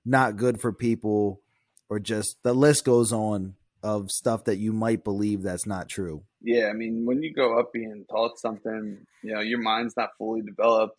[0.04, 1.40] not good for people
[1.88, 6.22] or just the list goes on of stuff that you might believe that's not true.
[6.42, 10.10] Yeah, I mean, when you grow up being taught something, you know, your mind's not
[10.16, 10.96] fully developed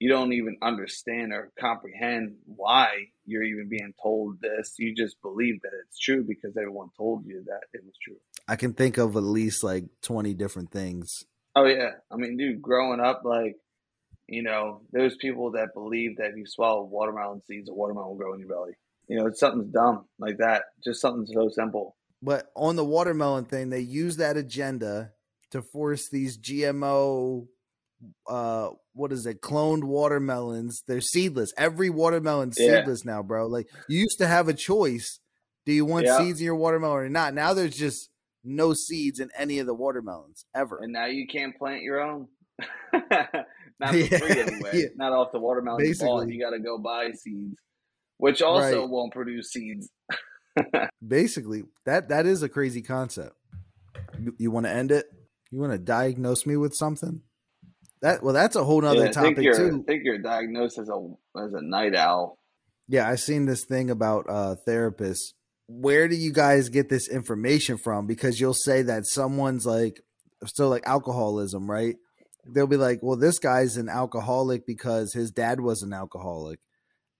[0.00, 2.88] you don't even understand or comprehend why
[3.26, 4.74] you're even being told this.
[4.78, 8.16] You just believe that it's true because everyone told you that it was true.
[8.48, 11.24] I can think of at least like 20 different things.
[11.54, 11.90] Oh, yeah.
[12.10, 13.56] I mean, dude, growing up, like,
[14.26, 18.16] you know, there's people that believe that if you swallow watermelon seeds, a watermelon will
[18.16, 18.72] grow in your belly.
[19.06, 20.62] You know, it's something dumb like that.
[20.82, 21.96] Just something so simple.
[22.22, 25.12] But on the watermelon thing, they use that agenda
[25.50, 27.48] to force these GMO
[28.28, 32.78] uh what is it cloned watermelons they're seedless every watermelon yeah.
[32.78, 35.20] seedless now bro like you used to have a choice
[35.66, 36.18] do you want yeah.
[36.18, 38.08] seeds in your watermelon or not now there's just
[38.42, 42.26] no seeds in any of the watermelons ever and now you can't plant your own
[42.92, 44.18] not yeah.
[44.18, 46.32] free anyway not off the watermelon Basically.
[46.32, 47.56] you got to go buy seeds
[48.16, 48.88] which also right.
[48.88, 49.90] won't produce seeds
[51.06, 53.34] Basically, that that is a crazy concept.
[54.18, 55.06] You, you want to end it?
[55.50, 57.22] You want to diagnose me with something?
[58.02, 59.82] That well, that's a whole nother yeah, topic too.
[59.82, 61.08] I think you're diagnosed as a
[61.38, 62.38] as a night owl.
[62.88, 65.34] Yeah, I've seen this thing about uh therapists.
[65.68, 68.06] Where do you guys get this information from?
[68.06, 70.00] Because you'll say that someone's like
[70.46, 71.96] still like alcoholism, right?
[72.46, 76.58] They'll be like, "Well, this guy's an alcoholic because his dad was an alcoholic,"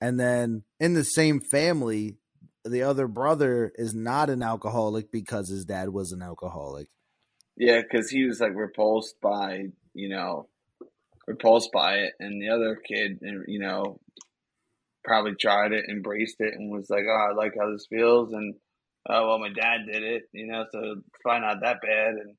[0.00, 2.16] and then in the same family,
[2.64, 6.88] the other brother is not an alcoholic because his dad was an alcoholic.
[7.56, 10.48] Yeah, because he was like repulsed by you know
[11.30, 14.00] repulsed by it, and the other kid, you know,
[15.04, 18.54] probably tried it, embraced it, and was like, "Oh, I like how this feels," and
[19.08, 22.36] oh well, my dad did it, you know, so it's probably not that bad, and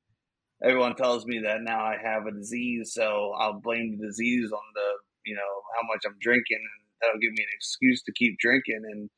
[0.62, 4.66] everyone tells me that now I have a disease, so I'll blame the disease on
[4.74, 4.88] the,
[5.26, 8.82] you know, how much I'm drinking, and that'll give me an excuse to keep drinking,
[8.90, 9.10] and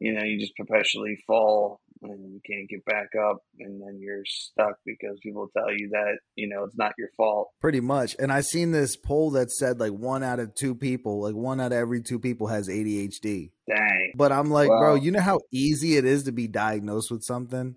[0.00, 4.24] you know, you just perpetually fall and you can't get back up and then you're
[4.26, 8.32] stuck because people tell you that you know it's not your fault pretty much and
[8.32, 11.72] i seen this poll that said like one out of two people like one out
[11.72, 15.40] of every two people has adhd dang but i'm like well, bro you know how
[15.52, 17.74] easy it is to be diagnosed with something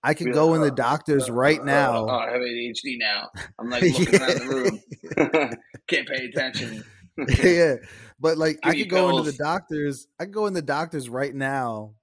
[0.00, 2.06] I could go in the doctors uh, right now.
[2.06, 3.30] Uh, oh, I have ADHD now.
[3.58, 4.26] I'm like looking yeah.
[4.26, 5.52] around the room.
[5.88, 6.84] Can't pay attention.
[7.42, 7.74] yeah,
[8.20, 10.06] but like Give I could go into the doctors.
[10.20, 11.94] I could go in the doctors right now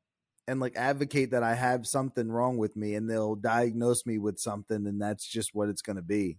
[0.48, 4.40] and like advocate that I have something wrong with me and they'll diagnose me with
[4.40, 6.38] something and that's just what it's going to be.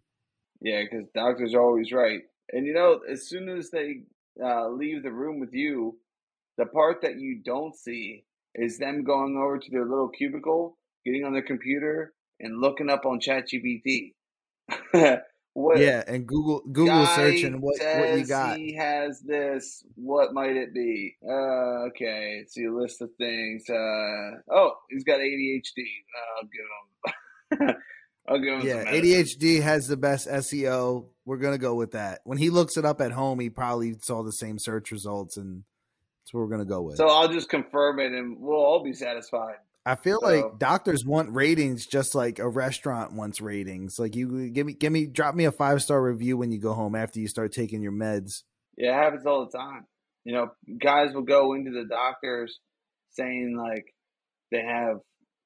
[0.60, 2.20] Yeah, because doctors are always right.
[2.52, 4.02] And you know, as soon as they
[4.42, 5.98] uh, leave the room with you,
[6.56, 11.24] the part that you don't see is them going over to their little cubicle, getting
[11.24, 14.14] on their computer, and looking up on ChatGPT.
[15.56, 18.58] What yeah, and Google Google searching what what you got.
[18.58, 19.82] He has this.
[19.94, 21.16] What might it be?
[21.26, 23.64] Uh, okay, see a list of things.
[23.66, 25.82] Uh, oh, he's got ADHD.
[26.36, 27.76] I'll give him.
[28.28, 28.66] I'll give him.
[28.66, 31.06] Yeah, ADHD has the best SEO.
[31.24, 32.20] We're gonna go with that.
[32.24, 35.64] When he looks it up at home, he probably saw the same search results, and
[36.20, 36.98] that's what we're gonna go with.
[36.98, 39.56] So I'll just confirm it, and we'll all be satisfied.
[39.86, 44.00] I feel so, like doctors want ratings just like a restaurant wants ratings.
[44.00, 46.58] Like you uh, give me give me drop me a five star review when you
[46.58, 48.42] go home after you start taking your meds.
[48.76, 49.86] Yeah, it happens all the time.
[50.24, 50.48] You know,
[50.82, 52.58] guys will go into the doctors
[53.12, 53.84] saying like
[54.50, 54.96] they have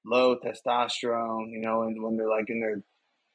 [0.07, 2.83] low testosterone, you know, and when they're like in their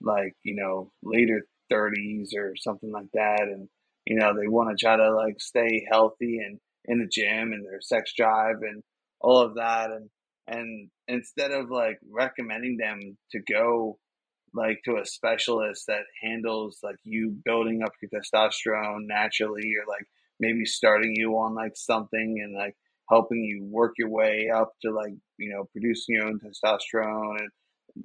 [0.01, 3.69] like, you know, later thirties or something like that and
[4.07, 7.63] you know, they want to try to like stay healthy and in the gym and
[7.63, 8.81] their sex drive and
[9.21, 10.09] all of that and
[10.47, 13.97] and instead of like recommending them to go
[14.53, 20.05] like to a specialist that handles like you building up your testosterone naturally or like
[20.39, 22.75] maybe starting you on like something and like
[23.09, 27.49] helping you work your way up to like you know producing your own testosterone and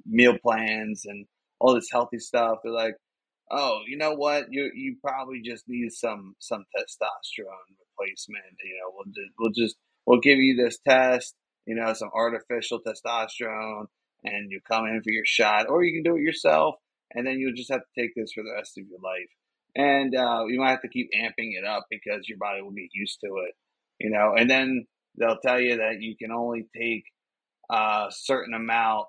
[0.05, 1.25] meal plans and
[1.59, 2.95] all this healthy stuff they're like
[3.51, 4.45] oh you know what?
[4.49, 9.75] You you probably just need some some testosterone replacement you know we'll just we'll just
[10.05, 13.85] we'll give you this test you know, some artificial testosterone
[14.23, 16.75] and you come in for your shot, or you can do it yourself,
[17.13, 19.29] and then you'll just have to take this for the rest of your life.
[19.75, 22.89] And uh, you might have to keep amping it up because your body will get
[22.93, 23.55] used to it,
[23.99, 24.35] you know.
[24.37, 24.85] And then
[25.17, 27.05] they'll tell you that you can only take
[27.69, 29.07] a certain amount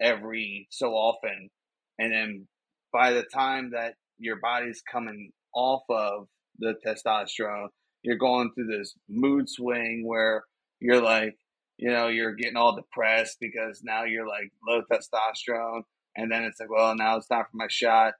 [0.00, 1.50] every so often,
[1.98, 2.48] and then
[2.92, 7.68] by the time that your body's coming off of the testosterone,
[8.02, 10.44] you're going through this mood swing where
[10.80, 11.36] you're like,
[11.76, 15.82] you know, you're getting all depressed because now you're like low testosterone.
[16.16, 18.14] And then it's like, well, now it's time for my shot.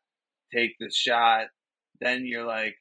[0.53, 1.47] Take the shot.
[2.01, 2.75] Then you're like,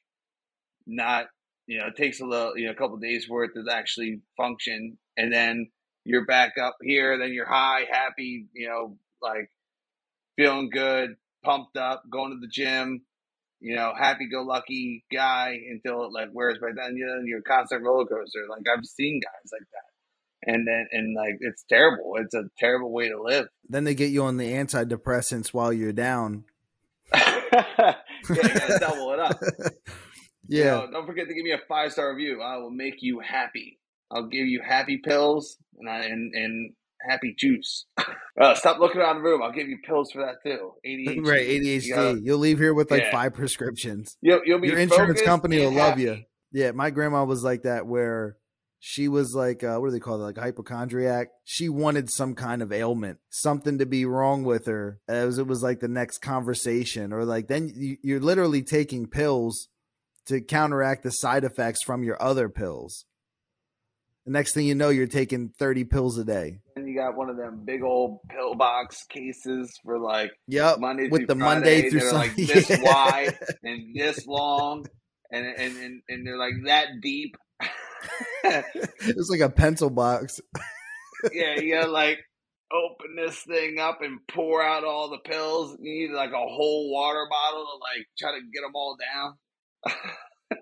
[0.86, 1.26] not,
[1.66, 4.98] you know, it takes a little, you know, a couple days worth to actually function.
[5.16, 5.70] And then
[6.04, 7.18] you're back up here.
[7.18, 9.50] Then you're high, happy, you know, like
[10.36, 13.02] feeling good, pumped up, going to the gym,
[13.60, 16.96] you know, happy go lucky guy until it like wears by then.
[16.96, 18.46] You know, you're a constant roller coaster.
[18.50, 19.93] Like I've seen guys like that
[20.46, 22.14] and then and like it's terrible.
[22.16, 23.46] It's a terrible way to live.
[23.68, 26.44] Then they get you on the antidepressants while you're down.
[27.14, 27.94] yeah,
[28.28, 29.42] you gotta double it up.
[30.48, 30.58] yeah.
[30.58, 32.40] You know, don't forget to give me a five star review.
[32.42, 33.78] I will make you happy.
[34.10, 36.72] I'll give you happy pills and and, and
[37.08, 37.86] happy juice.
[38.40, 39.42] uh, stop looking around the room.
[39.42, 40.72] I'll give you pills for that too.
[40.86, 41.26] ADHD.
[41.26, 42.16] Right, ADHD.
[42.16, 43.12] You You'll leave here with like yeah.
[43.12, 44.16] five prescriptions.
[44.20, 46.22] You'll, you'll be Your insurance company will love you.
[46.52, 48.36] Yeah, my grandma was like that where
[48.86, 51.28] she was like uh, what do they call it like hypochondriac?
[51.42, 55.62] She wanted some kind of ailment something to be wrong with her as it was
[55.62, 59.68] like the next conversation or like then you're literally taking pills
[60.26, 63.06] to counteract the side effects from your other pills.
[64.26, 66.58] The next thing you know you're taking 30 pills a day.
[66.76, 71.08] And you got one of them big old pill box cases for like yep monday
[71.08, 71.38] with the Friday.
[71.38, 74.84] monday through they're like this wide and this long
[75.30, 77.34] and, and and and they're like that deep
[78.44, 80.40] it's like a pencil box.
[81.32, 82.18] yeah, you gotta like
[82.72, 85.76] open this thing up and pour out all the pills.
[85.80, 89.36] You need like a whole water bottle to like try to get them all down.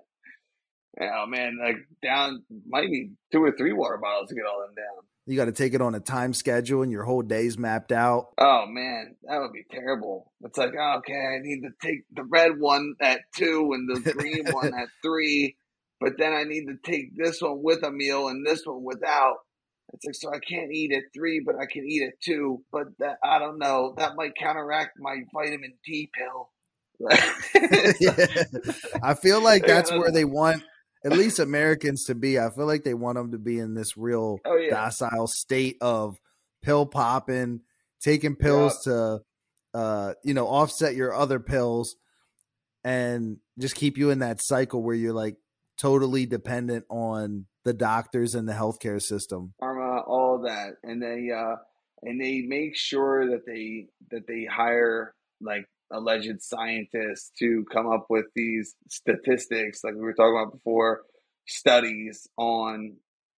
[1.01, 4.75] oh man, like down might need two or three water bottles to get all them
[4.75, 5.03] down.
[5.25, 8.33] You got to take it on a time schedule, and your whole day's mapped out.
[8.37, 10.33] Oh man, that would be terrible.
[10.41, 14.11] It's like, oh, okay, I need to take the red one at two and the
[14.11, 15.55] green one at three,
[16.03, 19.37] but then I need to take this one with a meal and this one without.
[19.93, 22.61] It's like, so I can't eat at three, but I can eat at two.
[22.73, 23.93] But that, I don't know.
[23.97, 26.49] That might counteract my vitamin D pill.
[28.01, 28.27] yeah.
[29.03, 30.61] I feel like that's where they want
[31.05, 32.37] at least Americans to be.
[32.37, 34.71] I feel like they want them to be in this real oh, yeah.
[34.71, 36.17] docile state of
[36.63, 37.61] pill popping,
[38.01, 38.91] taking pills yeah.
[38.93, 39.19] to,
[39.73, 41.95] uh, you know, offset your other pills,
[42.83, 45.37] and just keep you in that cycle where you're like
[45.77, 49.53] totally dependent on the doctors and the healthcare system.
[49.61, 51.55] Pharma, all that, and they uh,
[52.01, 58.07] and they make sure that they that they hire like alleged scientists to come up
[58.09, 61.03] with these statistics, like we were talking about before,
[61.47, 62.95] studies on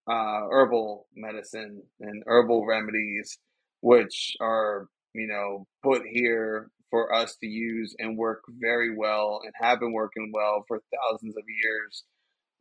[0.08, 3.38] uh, herbal medicine and herbal remedies,
[3.80, 9.52] which are you know put here for us to use and work very well and
[9.60, 12.04] have been working well for thousands of years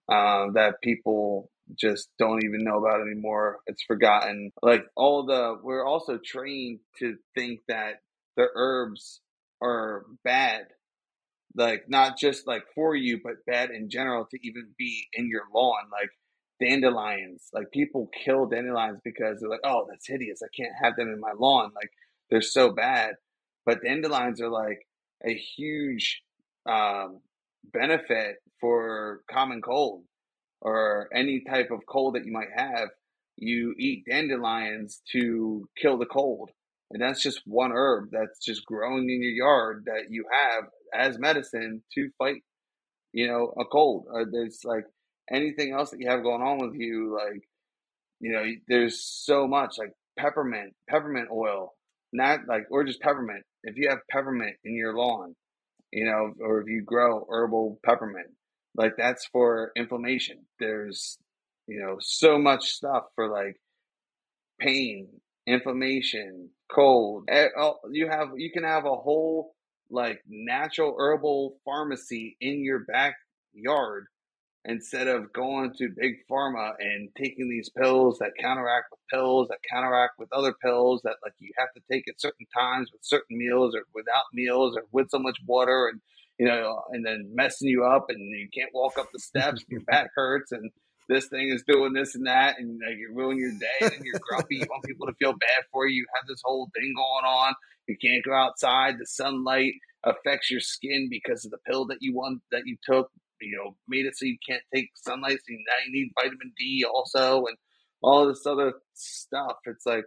[0.10, 3.60] uh, that people just don't even know about anymore.
[3.68, 4.52] It's forgotten.
[4.62, 8.02] Like all the, we're also trained to think that
[8.36, 9.22] the herbs
[9.62, 10.68] are bad.
[11.56, 15.44] Like not just like for you, but bad in general to even be in your
[15.54, 15.84] lawn.
[15.92, 16.10] Like
[16.60, 20.42] dandelions, like people kill dandelions because they're like, oh, that's hideous.
[20.44, 21.72] I can't have them in my lawn.
[21.76, 21.92] Like
[22.30, 23.16] they're so bad.
[23.66, 24.80] But dandelions are like
[25.26, 26.24] a huge
[26.68, 27.20] um,
[27.72, 30.04] benefit for common cold
[30.62, 32.90] or any type of cold that you might have.
[33.38, 36.50] you eat dandelions to kill the cold.
[36.92, 41.18] And that's just one herb that's just growing in your yard that you have as
[41.18, 42.44] medicine to fight,
[43.12, 44.06] you know, a cold.
[44.12, 44.86] Or there's like
[45.32, 47.42] anything else that you have going on with you, like,
[48.20, 51.74] you know, there's so much like peppermint, peppermint oil,
[52.12, 53.44] not like, or just peppermint.
[53.64, 55.36] If you have peppermint in your lawn,
[55.94, 58.28] you know, or if you grow herbal peppermint,
[58.76, 60.40] like that's for inflammation.
[60.60, 61.18] There's,
[61.68, 63.60] you know, so much stuff for like
[64.60, 65.08] pain,
[65.46, 67.30] inflammation, cold.
[67.92, 69.54] You have, you can have a whole
[69.90, 74.08] like natural herbal pharmacy in your backyard
[74.66, 79.58] instead of going to big pharma and taking these pills that counteract with pills that
[79.70, 83.38] counteract with other pills that like you have to take at certain times with certain
[83.38, 86.00] meals or without meals or with so much water and
[86.40, 89.70] you know and then messing you up and you can't walk up the steps and
[89.70, 90.72] your back hurts and
[91.10, 94.20] this thing is doing this and that and like, you ruin your day and you're
[94.22, 94.56] grumpy.
[94.56, 95.96] You want people to feel bad for you.
[95.96, 97.54] You have this whole thing going on.
[97.88, 98.96] You can't go outside.
[98.98, 99.74] The sunlight
[100.06, 103.12] affects your skin because of the pill that you want that you took
[103.44, 106.86] you know, made it so you can't take sunlight, so now you need vitamin D
[106.86, 107.58] also, and
[108.02, 109.58] all this other stuff.
[109.66, 110.06] It's like,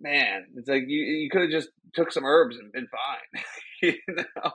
[0.00, 3.42] man, it's like you you could have just took some herbs and been fine,
[3.82, 4.50] you know.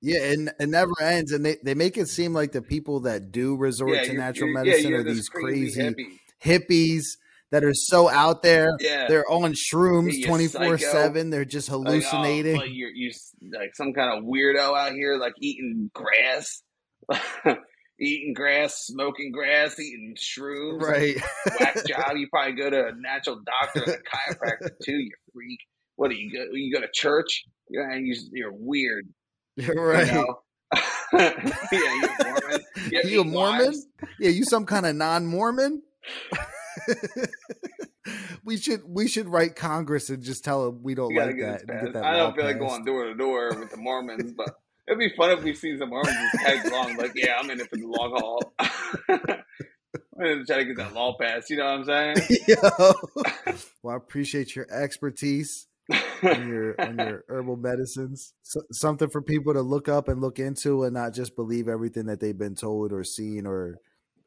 [0.00, 3.32] Yeah, and it never ends, and they, they make it seem like the people that
[3.32, 7.04] do resort yeah, to natural medicine yeah, are these crazy, crazy hippies
[7.50, 8.68] that are so out there.
[8.80, 11.30] Yeah, they're on shrooms twenty four seven.
[11.30, 12.56] They're just hallucinating.
[12.56, 13.12] Like, oh, like you're you
[13.58, 16.62] like some kind of weirdo out here, like eating grass.
[18.00, 21.16] eating grass, smoking grass, eating shrooms, right?
[21.60, 22.16] Whack job.
[22.16, 24.96] You probably go to a natural doctor and a chiropractor too.
[24.96, 25.60] You freak.
[25.96, 26.44] What do you go?
[26.52, 27.44] You go to church?
[27.68, 29.06] You're you're weird.
[29.56, 30.06] You're right.
[30.08, 30.36] You know?
[31.12, 31.30] yeah,
[31.92, 32.64] you a Mormon.
[32.90, 33.66] You, you a Mormon?
[33.66, 33.86] Wives?
[34.18, 35.82] Yeah, you some kind of non-Mormon.
[38.44, 42.04] we should we should write Congress and just tell them we don't like that, that.
[42.04, 44.56] I don't feel like going door to door with the Mormons, but
[44.86, 47.60] It'd be fun if we see some Mormons just tag along, like, yeah, I'm in
[47.60, 48.54] it for the long haul.
[50.18, 51.50] I'm gonna try to get that law pass.
[51.50, 52.40] You know what I'm saying?
[52.48, 52.92] Yo.
[53.82, 55.66] well, I appreciate your expertise
[56.22, 58.34] on your on your herbal medicines.
[58.42, 62.06] So, something for people to look up and look into, and not just believe everything
[62.06, 63.78] that they've been told or seen or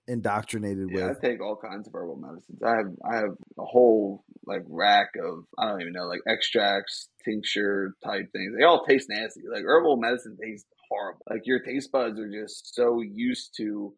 [0.08, 1.18] indoctrinated yeah, with.
[1.18, 2.62] I take all kinds of herbal medicines.
[2.64, 7.10] I have I have a whole like rack of I don't even know like extracts,
[7.24, 8.54] tincture type things.
[8.58, 9.42] They all taste nasty.
[9.52, 11.22] Like herbal medicine tastes horrible.
[11.30, 13.94] Like your taste buds are just so used to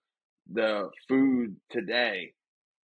[0.52, 2.34] the food today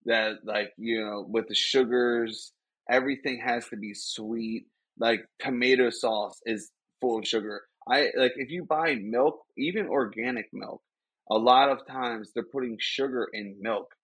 [0.06, 2.52] that like you know with the sugars,
[2.90, 4.66] everything has to be sweet.
[5.00, 6.72] Like tomato sauce is
[7.02, 7.64] full of sugar.
[7.88, 10.82] I like if you buy milk, even organic milk,
[11.30, 13.96] a lot of times they're putting sugar in milk.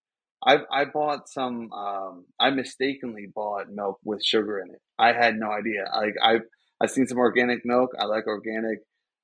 [0.45, 1.71] I I bought some.
[1.71, 4.81] Um, I mistakenly bought milk with sugar in it.
[4.97, 5.85] I had no idea.
[5.95, 6.39] Like I
[6.81, 7.91] I've seen some organic milk.
[7.99, 8.79] I like organic.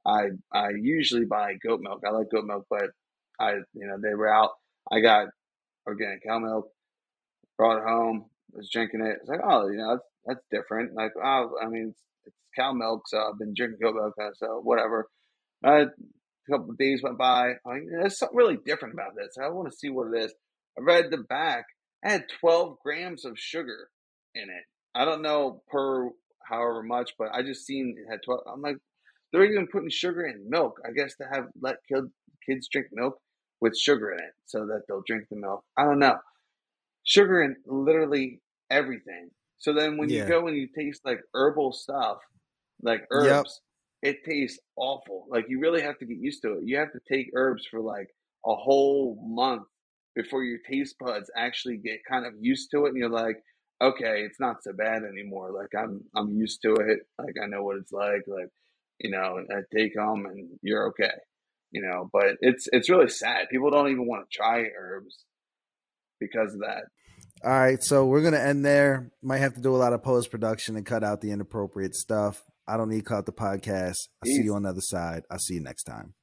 [0.05, 2.01] I I usually buy goat milk.
[2.05, 2.91] I like goat milk, but
[3.39, 4.51] I you know they were out.
[4.91, 5.27] I got
[5.87, 6.69] organic cow milk.
[7.57, 8.25] Brought it home.
[8.53, 9.17] Was drinking it.
[9.21, 10.93] It's like oh you know that's, that's different.
[10.93, 14.61] Like oh I mean it's, it's cow milk, so I've been drinking goat milk, so
[14.63, 15.07] whatever.
[15.63, 15.85] Uh,
[16.47, 17.49] a couple of days went by.
[17.49, 19.35] I'm like, there's something really different about this.
[19.41, 20.33] I want to see what it is.
[20.77, 21.65] I read the back.
[22.05, 23.89] I had 12 grams of sugar
[24.35, 24.65] in it.
[24.95, 26.09] I don't know per
[26.47, 28.41] however much, but I just seen it had 12.
[28.51, 28.77] I'm like,
[29.31, 30.79] they're even putting sugar in milk.
[30.87, 33.19] I guess to have let kids drink milk
[33.59, 35.63] with sugar in it so that they'll drink the milk.
[35.77, 36.17] I don't know.
[37.03, 39.31] Sugar in literally everything.
[39.57, 40.23] So then when yeah.
[40.23, 42.17] you go and you taste like herbal stuff,
[42.81, 43.61] like herbs,
[44.01, 45.25] it tastes awful.
[45.29, 46.63] Like you really have to get used to it.
[46.63, 48.09] You have to take herbs for like
[48.45, 49.63] a whole month
[50.15, 53.37] before your taste buds actually get kind of used to it and you're like,
[53.81, 55.51] okay, it's not so bad anymore.
[55.51, 56.99] Like I'm I'm used to it.
[57.17, 58.23] Like I know what it's like.
[58.27, 58.49] Like,
[58.99, 61.13] you know, I take them and you're okay.
[61.71, 63.47] You know, but it's it's really sad.
[63.51, 65.25] People don't even want to try herbs
[66.19, 66.83] because of that.
[67.43, 69.11] All right, so we're gonna end there.
[69.21, 72.43] Might have to do a lot of post production and cut out the inappropriate stuff.
[72.67, 73.97] I don't need to cut the podcast.
[74.21, 75.23] I'll see you on the other side.
[75.31, 76.13] I'll see you next time.